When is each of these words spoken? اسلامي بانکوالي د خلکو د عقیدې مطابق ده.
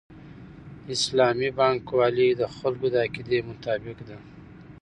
اسلامي 0.93 1.49
بانکوالي 1.57 2.29
د 2.35 2.41
خلکو 2.55 2.85
د 2.93 2.95
عقیدې 3.05 3.39
مطابق 3.49 3.97
ده. 4.09 4.17